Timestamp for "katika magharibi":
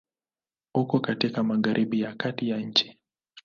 0.99-2.01